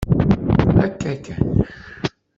Akka 0.85 1.13
kan. 1.25 1.43